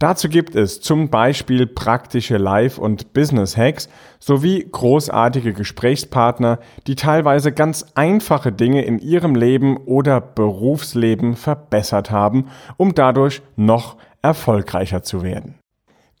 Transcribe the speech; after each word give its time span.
Dazu 0.00 0.28
gibt 0.28 0.54
es 0.54 0.80
zum 0.80 1.10
Beispiel 1.10 1.66
praktische 1.66 2.36
Live- 2.36 2.78
und 2.78 3.12
Business-Hacks 3.14 3.88
sowie 4.20 4.68
großartige 4.70 5.52
Gesprächspartner, 5.52 6.60
die 6.86 6.94
teilweise 6.94 7.50
ganz 7.50 7.84
einfache 7.96 8.52
Dinge 8.52 8.84
in 8.84 9.00
ihrem 9.00 9.34
Leben 9.34 9.76
oder 9.76 10.20
Berufsleben 10.20 11.34
verbessert 11.34 12.12
haben, 12.12 12.46
um 12.76 12.94
dadurch 12.94 13.42
noch 13.56 13.96
erfolgreicher 14.22 15.02
zu 15.02 15.22
werden. 15.22 15.58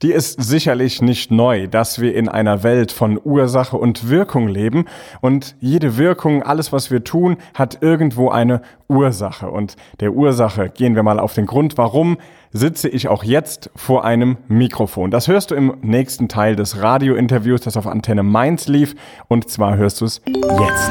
Die 0.00 0.12
ist 0.12 0.40
sicherlich 0.40 1.02
nicht 1.02 1.32
neu, 1.32 1.66
dass 1.66 2.00
wir 2.00 2.14
in 2.14 2.28
einer 2.28 2.62
Welt 2.62 2.92
von 2.92 3.20
Ursache 3.22 3.76
und 3.76 4.08
Wirkung 4.08 4.46
leben 4.46 4.84
und 5.20 5.56
jede 5.58 5.96
Wirkung, 5.96 6.44
alles 6.44 6.72
was 6.72 6.92
wir 6.92 7.02
tun, 7.02 7.36
hat 7.52 7.78
irgendwo 7.80 8.30
eine 8.30 8.62
Ursache 8.86 9.50
und 9.50 9.74
der 9.98 10.12
Ursache 10.12 10.68
gehen 10.68 10.94
wir 10.94 11.02
mal 11.02 11.18
auf 11.18 11.34
den 11.34 11.46
Grund, 11.46 11.78
warum 11.78 12.16
sitze 12.52 12.88
ich 12.88 13.08
auch 13.08 13.24
jetzt 13.24 13.70
vor 13.74 14.04
einem 14.04 14.36
Mikrofon. 14.46 15.10
Das 15.10 15.26
hörst 15.26 15.50
du 15.50 15.56
im 15.56 15.74
nächsten 15.82 16.28
Teil 16.28 16.54
des 16.54 16.80
Radiointerviews, 16.80 17.62
das 17.62 17.76
auf 17.76 17.88
Antenne 17.88 18.22
Mainz 18.22 18.68
lief 18.68 18.94
und 19.26 19.50
zwar 19.50 19.76
hörst 19.76 20.00
du 20.00 20.04
es 20.04 20.22
jetzt. 20.26 20.90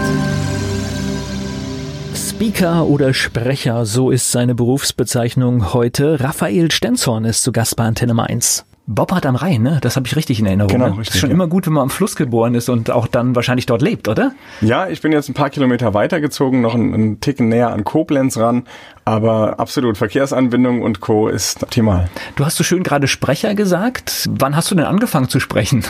Speaker 2.13 2.85
oder 2.87 3.13
Sprecher, 3.13 3.85
so 3.85 4.11
ist 4.11 4.33
seine 4.33 4.53
Berufsbezeichnung 4.53 5.73
heute. 5.73 6.19
Raphael 6.19 6.71
Stenzhorn 6.71 7.23
ist 7.23 7.43
zu 7.43 7.53
Gast 7.53 7.77
bei 7.77 7.85
Antenne 7.85 8.13
Mainz. 8.13 8.66
Boppard 8.89 9.25
am 9.25 9.35
Rhein, 9.35 9.63
ne? 9.63 9.79
Das 9.81 9.97
habe 9.97 10.07
ich 10.07 10.15
richtig 10.15 10.39
in 10.39 10.45
Erinnerung. 10.45 10.69
Genau, 10.69 10.85
ne? 10.85 10.91
richtig, 10.91 11.07
Das 11.07 11.15
ist 11.15 11.19
schon 11.19 11.29
ja. 11.29 11.33
immer 11.35 11.47
gut, 11.47 11.67
wenn 11.67 11.73
man 11.73 11.83
am 11.83 11.89
Fluss 11.89 12.15
geboren 12.15 12.55
ist 12.55 12.69
und 12.69 12.89
auch 12.89 13.05
dann 13.07 13.35
wahrscheinlich 13.35 13.65
dort 13.65 13.81
lebt, 13.81 14.07
oder? 14.07 14.31
Ja, 14.61 14.87
ich 14.87 15.01
bin 15.01 15.11
jetzt 15.11 15.27
ein 15.27 15.33
paar 15.33 15.49
Kilometer 15.49 15.93
weitergezogen, 15.93 16.61
noch 16.61 16.73
einen, 16.73 16.93
einen 16.93 17.19
Ticken 17.19 17.49
näher 17.49 17.73
an 17.73 17.83
Koblenz 17.83 18.37
ran, 18.37 18.63
aber 19.03 19.59
absolut 19.59 19.97
Verkehrsanbindung 19.97 20.81
und 20.83 21.01
Co. 21.01 21.27
ist 21.27 21.63
optimal. 21.63 22.09
Du 22.37 22.45
hast 22.45 22.55
so 22.55 22.63
schön 22.63 22.83
gerade 22.83 23.07
Sprecher 23.07 23.55
gesagt. 23.55 24.29
Wann 24.31 24.55
hast 24.55 24.71
du 24.71 24.75
denn 24.75 24.85
angefangen 24.85 25.27
zu 25.27 25.41
sprechen? 25.41 25.83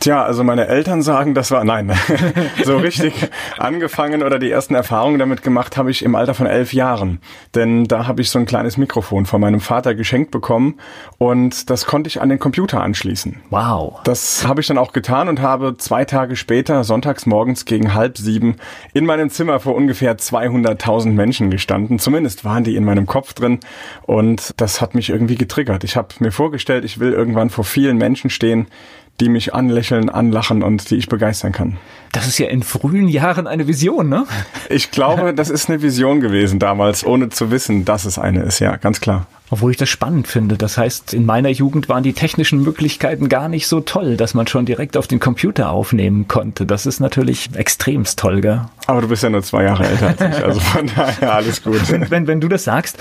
Tja, 0.00 0.22
also 0.22 0.44
meine 0.44 0.66
Eltern 0.66 1.02
sagen, 1.02 1.34
das 1.34 1.50
war, 1.50 1.62
nein, 1.62 1.92
so 2.64 2.78
richtig 2.78 3.12
angefangen 3.58 4.22
oder 4.22 4.38
die 4.38 4.50
ersten 4.50 4.74
Erfahrungen 4.74 5.18
damit 5.18 5.42
gemacht 5.42 5.76
habe 5.76 5.90
ich 5.90 6.02
im 6.02 6.14
Alter 6.14 6.32
von 6.32 6.46
elf 6.46 6.72
Jahren. 6.72 7.20
Denn 7.54 7.84
da 7.84 8.06
habe 8.06 8.22
ich 8.22 8.30
so 8.30 8.38
ein 8.38 8.46
kleines 8.46 8.78
Mikrofon 8.78 9.26
von 9.26 9.42
meinem 9.42 9.60
Vater 9.60 9.94
geschenkt 9.94 10.30
bekommen 10.30 10.78
und 11.18 11.68
das 11.68 11.84
konnte 11.84 12.08
ich 12.08 12.22
an 12.22 12.30
den 12.30 12.38
Computer 12.38 12.80
anschließen. 12.80 13.42
Wow. 13.50 14.00
Das 14.04 14.46
habe 14.46 14.62
ich 14.62 14.66
dann 14.66 14.78
auch 14.78 14.94
getan 14.94 15.28
und 15.28 15.42
habe 15.42 15.76
zwei 15.76 16.06
Tage 16.06 16.34
später, 16.34 16.82
sonntags 16.82 17.26
morgens 17.26 17.66
gegen 17.66 17.92
halb 17.92 18.16
sieben, 18.16 18.56
in 18.94 19.04
meinem 19.04 19.28
Zimmer 19.28 19.60
vor 19.60 19.74
ungefähr 19.74 20.16
200.000 20.16 21.10
Menschen 21.10 21.50
gestanden. 21.50 21.98
Zumindest 21.98 22.46
waren 22.46 22.64
die 22.64 22.74
in 22.74 22.84
meinem 22.84 23.06
Kopf 23.06 23.34
drin 23.34 23.60
und 24.06 24.54
das 24.56 24.80
hat 24.80 24.94
mich 24.94 25.10
irgendwie 25.10 25.36
getriggert. 25.36 25.84
Ich 25.84 25.96
habe 25.96 26.08
mir 26.20 26.32
vorgestellt, 26.32 26.86
ich 26.86 27.00
will 27.00 27.12
irgendwann 27.12 27.50
vor 27.50 27.64
vielen 27.64 27.98
Menschen 27.98 28.30
stehen, 28.30 28.66
die 29.20 29.28
mich 29.28 29.54
anlächeln, 29.54 30.08
anlachen 30.08 30.62
und 30.62 30.90
die 30.90 30.96
ich 30.96 31.08
begeistern 31.08 31.52
kann. 31.52 31.76
Das 32.12 32.26
ist 32.26 32.38
ja 32.38 32.48
in 32.48 32.62
frühen 32.62 33.08
Jahren 33.08 33.46
eine 33.46 33.66
Vision, 33.66 34.08
ne? 34.08 34.26
Ich 34.68 34.90
glaube, 34.90 35.32
das 35.34 35.48
ist 35.50 35.68
eine 35.68 35.80
Vision 35.80 36.20
gewesen 36.20 36.58
damals, 36.58 37.04
ohne 37.06 37.28
zu 37.28 37.50
wissen, 37.50 37.84
dass 37.84 38.04
es 38.04 38.18
eine 38.18 38.42
ist. 38.42 38.58
Ja, 38.58 38.76
ganz 38.76 39.00
klar. 39.00 39.26
Obwohl 39.52 39.72
ich 39.72 39.76
das 39.76 39.88
spannend 39.88 40.28
finde. 40.28 40.56
Das 40.56 40.78
heißt, 40.78 41.12
in 41.12 41.26
meiner 41.26 41.48
Jugend 41.48 41.88
waren 41.88 42.04
die 42.04 42.12
technischen 42.12 42.62
Möglichkeiten 42.62 43.28
gar 43.28 43.48
nicht 43.48 43.66
so 43.66 43.80
toll, 43.80 44.16
dass 44.16 44.32
man 44.32 44.46
schon 44.46 44.64
direkt 44.64 44.96
auf 44.96 45.08
den 45.08 45.18
Computer 45.18 45.70
aufnehmen 45.70 46.28
konnte. 46.28 46.66
Das 46.66 46.86
ist 46.86 47.00
natürlich 47.00 47.50
extremst 47.54 48.20
toll, 48.20 48.42
gell? 48.42 48.62
Aber 48.86 49.00
du 49.00 49.08
bist 49.08 49.24
ja 49.24 49.30
nur 49.30 49.42
zwei 49.42 49.64
Jahre 49.64 49.86
älter 49.86 50.08
als 50.08 50.20
ich, 50.20 50.44
also 50.44 50.60
von 50.60 50.86
daher 50.94 51.34
alles 51.34 51.62
gut. 51.64 51.90
Wenn, 51.90 52.10
wenn, 52.10 52.26
wenn 52.28 52.40
du 52.40 52.48
das 52.48 52.62
sagst, 52.64 52.98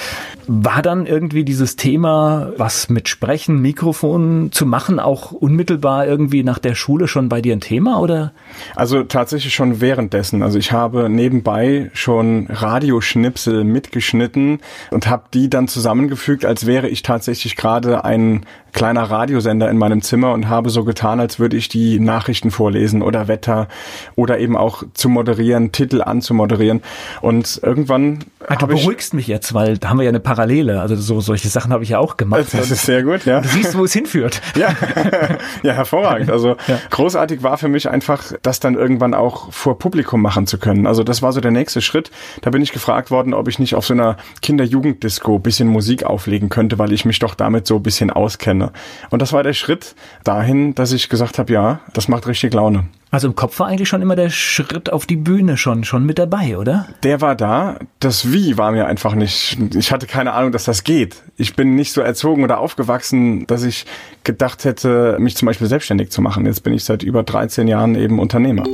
war 0.47 0.81
dann 0.81 1.05
irgendwie 1.05 1.43
dieses 1.43 1.75
Thema, 1.75 2.51
was 2.57 2.89
mit 2.89 3.09
Sprechen, 3.09 3.59
Mikrofon 3.59 4.49
zu 4.51 4.65
machen, 4.65 4.99
auch 4.99 5.31
unmittelbar 5.31 6.07
irgendwie 6.07 6.43
nach 6.43 6.57
der 6.57 6.73
Schule 6.73 7.07
schon 7.07 7.29
bei 7.29 7.41
dir 7.41 7.55
ein 7.55 7.61
Thema 7.61 7.99
oder? 7.99 8.33
Also 8.75 8.98
tatsächlich 9.07 9.53
schon 9.53 9.81
währenddessen. 9.81 10.43
Also 10.43 10.57
ich 10.57 10.71
habe 10.71 11.09
nebenbei 11.09 11.89
schon 11.93 12.47
Radioschnipsel 12.49 13.63
mitgeschnitten 13.63 14.59
und 14.91 15.07
habe 15.07 15.23
die 15.33 15.49
dann 15.49 15.67
zusammengefügt, 15.67 16.45
als 16.45 16.65
wäre 16.65 16.87
ich 16.87 17.03
tatsächlich 17.03 17.55
gerade 17.55 18.03
ein 18.03 18.45
kleiner 18.73 19.03
Radiosender 19.03 19.69
in 19.69 19.77
meinem 19.77 20.01
Zimmer 20.01 20.33
und 20.33 20.47
habe 20.47 20.69
so 20.69 20.83
getan, 20.83 21.19
als 21.19 21.39
würde 21.39 21.57
ich 21.57 21.69
die 21.69 21.99
Nachrichten 21.99 22.51
vorlesen 22.51 23.01
oder 23.01 23.27
Wetter 23.27 23.67
oder 24.15 24.39
eben 24.39 24.55
auch 24.55 24.83
zu 24.93 25.09
moderieren, 25.09 25.71
Titel 25.71 26.01
anzumoderieren. 26.01 26.81
Und 27.21 27.59
irgendwann 27.63 28.19
Ah, 28.47 28.55
du 28.55 28.67
beruhigst 28.67 29.13
mich 29.13 29.27
jetzt, 29.27 29.53
weil 29.53 29.77
da 29.77 29.89
haben 29.89 29.97
wir 29.97 30.05
ja 30.05 30.09
eine 30.09 30.21
Parallele. 30.21 30.79
Also 30.79 30.95
so 30.95 31.19
solche 31.19 31.49
Sachen 31.49 31.73
habe 31.73 31.83
ich 31.83 31.89
ja 31.89 31.99
auch 31.99 32.15
gemacht. 32.15 32.45
das 32.53 32.71
ist 32.71 32.85
sehr 32.85 33.03
gut, 33.03 33.25
ja. 33.25 33.41
du 33.41 33.49
siehst, 33.49 33.77
wo 33.77 33.83
es 33.83 33.91
hinführt. 33.91 34.41
Ja, 34.55 34.69
ja, 35.63 35.73
hervorragend. 35.73 36.31
Also 36.31 36.55
großartig 36.89 37.43
war 37.43 37.57
für 37.57 37.67
mich 37.67 37.89
einfach, 37.89 38.31
das 38.41 38.61
dann 38.61 38.75
irgendwann 38.75 39.13
auch 39.13 39.51
vor 39.51 39.77
Publikum 39.77 40.21
machen 40.21 40.47
zu 40.47 40.57
können. 40.57 40.87
Also 40.87 41.03
das 41.03 41.21
war 41.21 41.33
so 41.33 41.41
der 41.41 41.51
nächste 41.51 41.81
Schritt. 41.81 42.11
Da 42.41 42.49
bin 42.49 42.61
ich 42.61 42.71
gefragt 42.71 43.11
worden, 43.11 43.33
ob 43.33 43.49
ich 43.49 43.59
nicht 43.59 43.75
auf 43.75 43.85
so 43.85 43.93
einer 43.93 44.15
Kinder-Jugend-Disco 44.41 45.37
bisschen 45.39 45.67
Musik 45.67 46.03
auflegen 46.03 46.47
könnte, 46.47 46.79
weil 46.79 46.93
ich 46.93 47.03
mich 47.03 47.19
doch 47.19 47.35
damit 47.35 47.67
so 47.67 47.75
ein 47.75 47.83
bisschen 47.83 48.09
auskenne. 48.09 48.71
Und 49.09 49.21
das 49.21 49.33
war 49.33 49.43
der 49.43 49.53
Schritt 49.53 49.95
dahin, 50.23 50.75
dass 50.75 50.93
ich 50.93 51.09
gesagt 51.09 51.39
habe, 51.39 51.51
ja, 51.51 51.81
das 51.93 52.07
macht 52.07 52.25
richtig 52.27 52.53
Laune. 52.53 52.85
Also 53.11 53.27
im 53.27 53.35
Kopf 53.35 53.59
war 53.59 53.67
eigentlich 53.67 53.89
schon 53.89 54.03
immer 54.03 54.15
der 54.15 54.29
Schritt 54.29 54.91
auf 54.91 55.07
die 55.07 55.15
Bühne 55.15 55.57
schon, 55.57 55.83
schon 55.83 56.05
mit 56.05 56.19
dabei, 56.19 56.57
oder? 56.57 56.87
Der 57.01 57.21
war 57.21 57.35
da. 57.35 57.79
Das 57.99 58.31
Wie 58.31 58.57
war 58.57 58.71
mir 58.71 58.85
einfach 58.85 59.15
nicht. 59.15 59.57
Ich 59.73 59.91
hatte 59.91 60.05
keine 60.05 60.33
Ahnung, 60.33 60.51
dass 60.51 60.65
das 60.65 60.83
geht. 60.83 61.23
Ich 61.35 61.55
bin 61.55 61.75
nicht 61.75 61.91
so 61.91 62.01
erzogen 62.01 62.43
oder 62.43 62.59
aufgewachsen, 62.59 63.47
dass 63.47 63.63
ich 63.63 63.87
gedacht 64.23 64.63
hätte, 64.63 65.17
mich 65.19 65.35
zum 65.35 65.47
Beispiel 65.47 65.67
selbstständig 65.67 66.11
zu 66.11 66.21
machen. 66.21 66.45
Jetzt 66.45 66.61
bin 66.61 66.73
ich 66.73 66.83
seit 66.83 67.01
über 67.01 67.23
13 67.23 67.67
Jahren 67.67 67.95
eben 67.95 68.19
Unternehmer. 68.19 68.65